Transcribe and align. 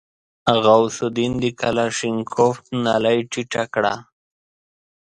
غوث 0.63 0.97
الدين 1.07 1.33
د 1.43 1.45
کلاشينکوف 1.61 2.55
نلۍ 2.83 3.19
ټيټه 3.31 3.63
کړه. 3.73 3.95